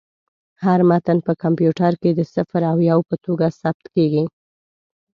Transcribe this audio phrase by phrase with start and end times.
[0.63, 4.23] هر متن په کمپیوټر کې د صفر او یو په توګه ثبت کېږي.